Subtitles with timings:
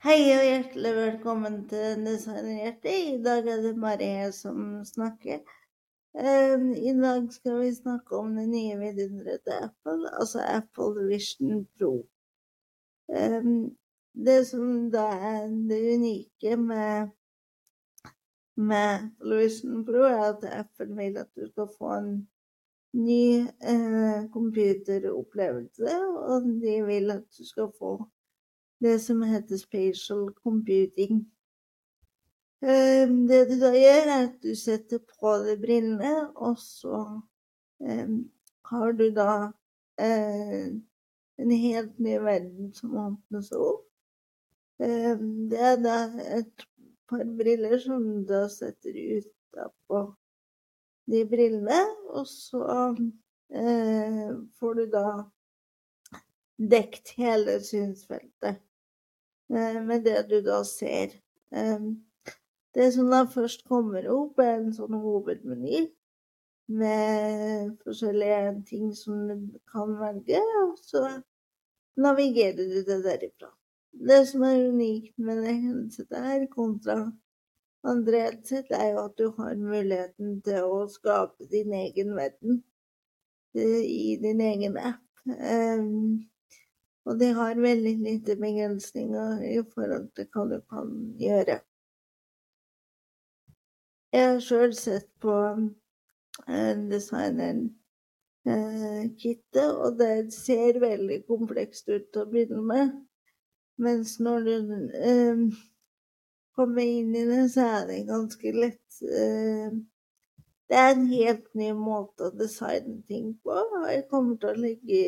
[0.00, 2.94] Hei og hjertelig velkommen til Designhjertet.
[3.12, 5.42] I dag er det Marie som snakker.
[6.16, 11.66] Um, I dag skal vi snakke om det nye vidunderet til Apple, altså Apple Vision
[11.76, 11.90] Pro.
[13.12, 13.50] Um,
[14.28, 15.02] det som da
[15.32, 17.10] er det unike med,
[18.56, 22.14] med Apple Vision Pro, er at Apple vil at du skal få en
[22.96, 23.26] ny
[23.74, 25.92] eh, computeropplevelse,
[26.32, 27.92] og de vil at du skal få
[28.80, 31.24] det som heter spatial computing.
[32.62, 36.98] Ehm, det du da gjør, er at du setter på deg brillene, og så
[37.80, 38.16] um,
[38.68, 39.32] har du da
[40.00, 40.66] uh,
[41.40, 43.86] en helt ny verden som åpnes opp.
[44.80, 45.96] Um, det er da
[46.36, 46.66] et
[47.08, 50.04] par briller som du da setter utapå
[51.10, 55.06] de brillene, og så uh, får du da
[56.60, 58.60] dekt hele synsfeltet.
[59.50, 61.16] Eh, med det du da ser.
[62.74, 65.88] Det som da først kommer opp, er en sånn hovedmeny
[66.70, 71.02] med forskjellige ting som du kan velge, og så
[71.98, 73.50] navigerer du det derifra.
[73.90, 77.00] Det som er unikt med det headsetet her kontra
[77.82, 82.62] andre headset, er jo at du har muligheten til å skape din egen verden
[83.56, 85.02] eh, i din egen app.
[87.10, 91.56] Og de har veldig lite begrensninger i forhold til hva du kan gjøre.
[94.14, 97.64] Jeg har sjøl sett på eh, designeren
[98.46, 102.94] eh, kittet, og det ser veldig komplekst ut til å begynne med.
[103.82, 104.54] Mens når du
[105.10, 105.44] eh,
[106.58, 109.74] kommer inn i det, så er det ganske lett eh,
[110.70, 113.58] Det er en helt ny måte å designe ting på.
[113.90, 115.04] Jeg kommer til å legge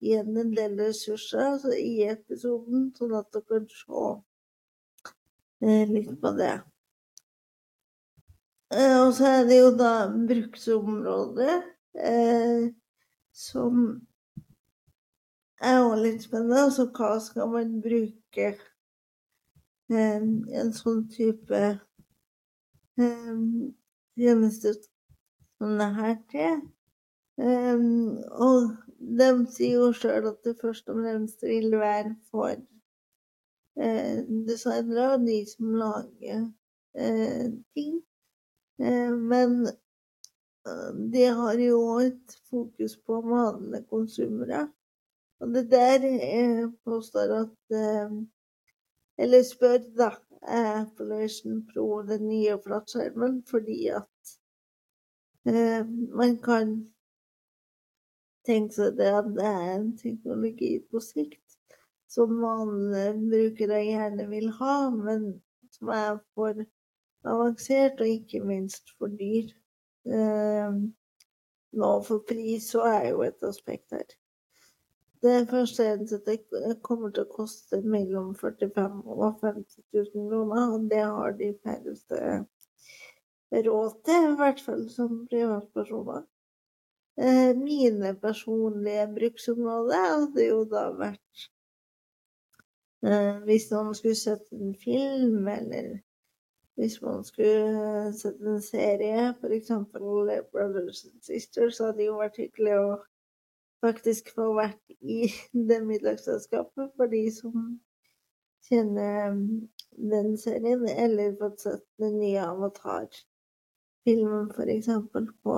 [0.00, 4.04] igjen en del ressurser altså i episoden, sånn at dere kan se
[5.66, 6.54] eh, litt på det.
[8.72, 9.92] Eh, og så er det jo da
[10.30, 11.56] bruksområdet,
[12.10, 12.70] eh,
[13.34, 13.82] som
[15.60, 16.64] er òg litt spennende.
[16.68, 20.20] Altså hva skal man bruke eh,
[20.62, 21.62] en sånn type
[23.00, 23.40] eh,
[24.16, 26.60] tjeneste som det her til?
[27.40, 32.52] Um, og de sier jo sjøl at det først og fremst vil være for
[33.80, 34.18] eh,
[34.48, 36.42] designere og de som lager
[36.94, 37.46] eh,
[37.76, 37.94] ting.
[38.80, 44.66] Eh, men eh, de har jo et fokus på vanlige konsumere.
[45.40, 48.20] Og det der jeg påstår at eh,
[49.20, 54.30] Eller spør, da, er Apple Vision Pro den nye flatskjermen fordi at
[55.46, 55.84] eh,
[56.16, 56.70] man kan
[58.46, 61.40] tenkt seg det at det er en teknologi på sikt
[62.10, 65.28] som vanlige brukere gjerne vil ha, men
[65.70, 66.64] som er for
[67.30, 69.52] avansert og ikke minst for dyr.
[70.10, 70.80] Eh,
[71.82, 74.08] nå for pris så er jo et aspekt her.
[75.22, 81.02] Det første headsetet kommer til å koste mellom 45 og 50 000 kroner, og det
[81.04, 82.20] har de færreste
[83.52, 86.24] råd til, i hvert fall som privatpersoner.
[87.18, 91.48] Eh, mine personlige bruksområder hadde jo da vært
[93.04, 95.98] eh, hvis man skulle sett en film, eller
[96.80, 99.70] hvis man skulle sett en serie, f.eks.
[99.92, 102.98] Brothers and Sisters, så hadde jo vært hyggelig å
[103.84, 105.28] faktisk få vært i
[105.68, 107.80] det middagsselskapet for de som
[108.68, 109.34] kjenner
[110.12, 114.88] den serien, eller fått sett den nye Avatar-filmen f.eks.
[115.42, 115.52] på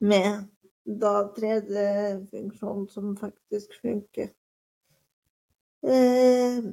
[0.00, 0.46] med
[1.00, 4.30] da 3D-funksjonen som faktisk funker.
[5.82, 6.64] Eh,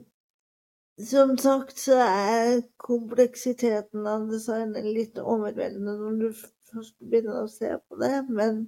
[1.08, 6.30] som sagt så er kompleksiteten av designet litt overveldende når du
[6.72, 8.64] først begynner å se på det, men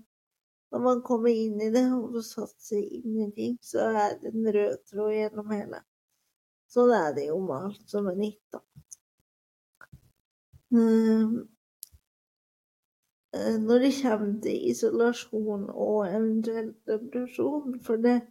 [0.72, 4.18] når man kommer inn i det og får satt seg inn i ting, så er
[4.22, 5.80] det en rød tråd gjennom hele.
[6.68, 8.62] Sånn er det jo med alt som er nytt, da.
[10.76, 11.48] Mm.
[13.36, 18.22] Eh, når det kommer til isolasjon og eventuelt depresjon, for det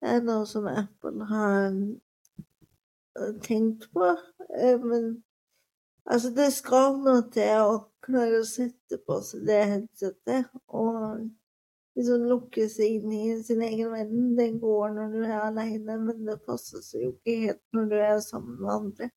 [0.00, 4.14] er noe som Apple har eh, tenkt på.
[4.56, 5.10] Eh, men
[6.08, 11.26] altså, det skal noe til å klare å sette på seg det headsetet og
[11.94, 14.32] liksom lukke seg inn i sin egen verden.
[14.40, 17.98] Det går når du er alene, men det passer seg jo ikke helt når du
[18.00, 19.12] er sammen med andre.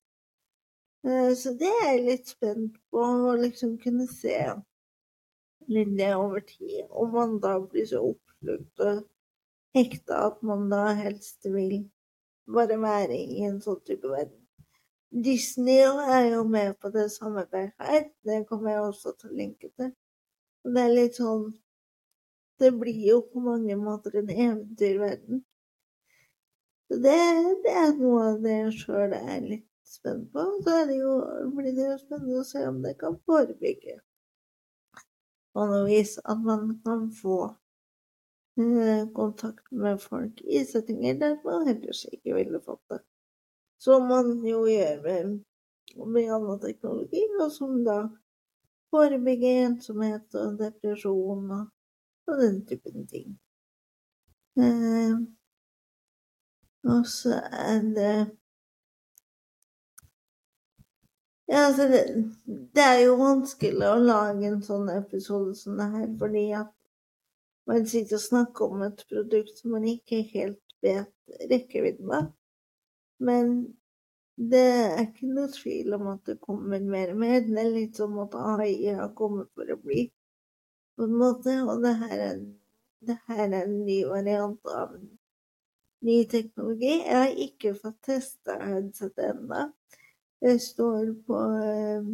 [1.38, 4.34] Så det er jeg litt spent på å liksom kunne se
[5.68, 9.04] linje over tid, og man da blir så oppslukt og
[9.76, 11.82] hekta at man da helst vil
[12.48, 14.38] bare være i en sånn type verden.
[15.08, 18.08] Disney er jo med på det samarbeidet her.
[18.24, 19.92] Det kommer jeg også til å linke til.
[20.64, 21.48] Og det er litt sånn
[22.58, 25.44] Det blir jo på mange måter en eventyrverden.
[26.88, 27.20] Så det,
[27.62, 30.42] det er noe av det jeg sjøl er litt spent på.
[30.64, 31.12] Så er det jo,
[31.54, 34.00] blir det jo spennende å se om det kan forebygge
[35.54, 37.38] på noe vis at man kan få
[38.60, 43.02] eh, kontakt med folk i settinger der man ellers ikke ville fått det.
[43.78, 45.34] Som man jo gjør med,
[46.06, 48.00] med annen teknologi, og som da
[48.90, 51.68] forebygger ensomhet og depresjon og,
[52.26, 53.36] og den typen ting.
[54.58, 55.14] Eh,
[56.88, 58.14] og så er det
[61.48, 62.00] Ja, altså det,
[62.76, 66.74] det, er jo vanskelig å lage en sånn episode som det her, fordi at
[67.68, 72.26] man sitter og snakker om et produkt som man ikke helt vet rekkevidden av.
[73.24, 73.54] Men
[74.38, 77.40] det er ikke noe tvil om at det kommer mer og mer.
[77.46, 80.04] Det er litt som at AI har kommet for å bli,
[80.96, 81.56] på en måte.
[81.64, 82.44] Og det her er,
[83.08, 84.94] det her er en ny variant av
[86.04, 86.92] ny teknologi.
[87.00, 89.64] Jeg har ikke fått testa headsetet ennå.
[90.40, 92.04] Jeg står på, eh,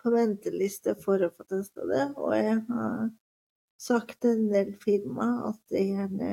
[0.00, 3.10] på venteliste for å få testa det, og jeg har
[3.80, 6.30] sagt til en del firma at jeg gjerne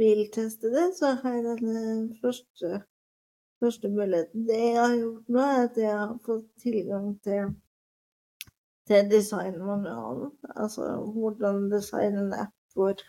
[0.00, 2.82] vil teste det, så her er den første,
[3.60, 4.46] første muligheten.
[4.48, 7.50] Det jeg har gjort nå, er at jeg har fått tilgang til,
[8.88, 10.86] til designmanualen, altså
[11.18, 13.04] hvordan designe en app for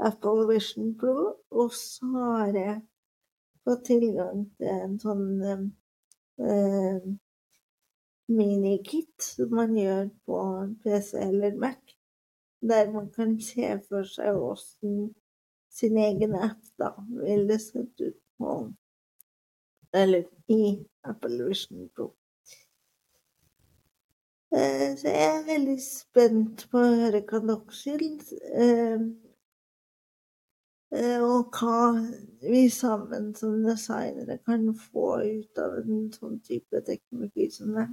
[0.00, 2.78] Apple Vision Pro, og så har jeg
[3.68, 5.28] fått tilgang til en sånn
[6.40, 7.08] eh,
[8.30, 10.42] minikit som man gjør på
[10.84, 11.96] PC eller Mac,
[12.60, 15.10] der man kan se for seg åssen
[15.70, 18.54] sin egen app da ville sett ut på
[19.92, 22.12] Eller i Apple Vision Pro.
[24.54, 28.30] Eh, så jeg er veldig spent på å høre hva dere syns.
[28.54, 29.02] Eh,
[30.90, 31.92] og hva
[32.42, 37.86] vi sammen som designere kan få ut av en sånn type teknologi som det.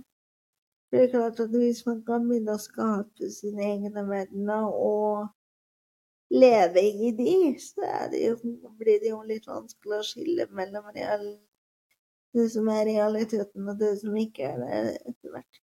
[0.91, 5.27] Det er klart at hvis man kan begynne å skape sine egne verdener og
[6.31, 8.37] leve i de, så det jo,
[8.79, 11.27] blir det jo litt vanskelig å skille mellom real,
[12.33, 14.79] det som er realiteten og det som ikke er det,
[15.11, 15.61] etter hvert.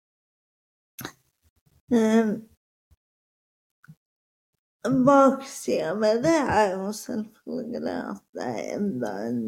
[4.85, 9.43] Baksida med det er jo selvfølgelig at det er enda en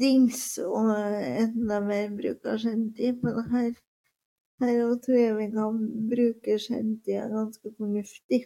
[0.00, 3.22] dings og enda mer bruk av skjermtid.
[3.24, 3.70] Men her,
[4.60, 5.78] her tror jeg vi kan
[6.10, 8.42] bruke skjermtida ganske fornuftig.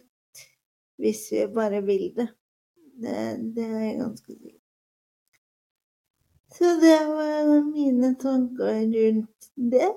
[0.97, 2.29] Hvis vi bare vil det.
[3.03, 3.19] Det,
[3.55, 4.57] det er ganske sikker
[6.57, 9.89] så det var mine tanker rundt det.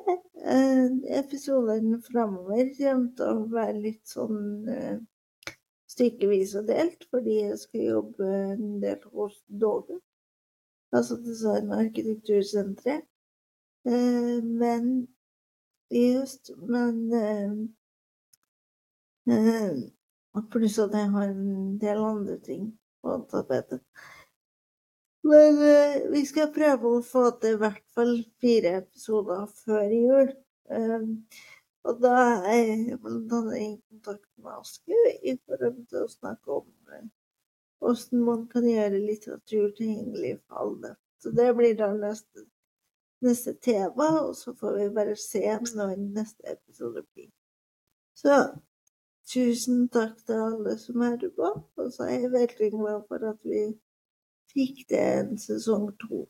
[0.45, 4.99] Eh, episodene framover kommer til å være litt sånn eh,
[6.01, 10.01] stykkevis og delt fordi jeg skal jobbe en del hos Dove,
[10.97, 13.05] altså Design- og arkitektursenteret.
[13.85, 15.09] Eh, men
[15.91, 17.53] just Men eh,
[19.35, 23.81] eh, Pluss at jeg har en del andre ting på tapetet.
[25.23, 30.31] Men uh, vi skal prøve å få til i hvert fall fire episoder før jul.
[30.71, 31.03] Eh,
[31.89, 32.17] og da
[32.51, 36.69] er jeg blant annet i kontakt med Aske i forhold til å snakke om
[37.81, 40.95] hvordan man kan gjøre litteratur tilgjengelig for alle.
[41.21, 42.45] Så det blir da neste,
[43.25, 45.45] neste tema, og så får vi bare se
[45.75, 47.31] når neste episode blir.
[48.15, 48.37] Så
[49.33, 53.41] tusen takk til alle som hører på, og så er jeg veldig glad for at
[53.45, 53.63] vi
[54.53, 56.27] fikk det en sesong to.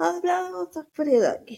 [0.00, 1.56] Ha det bra, og takk for i dag.